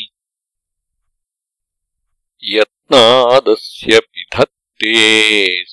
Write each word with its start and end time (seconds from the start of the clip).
यत्नादस्य 2.53 3.99
पिधत्ते 3.99 4.95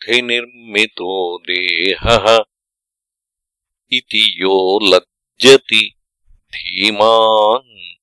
मांसरुधिरास्थिनिर्मितो 0.09 1.37
देहः 1.37 2.43
इति 3.91 4.35
यो 4.37 4.79
लज्जति 4.83 5.93
धीमान्। 6.55 7.93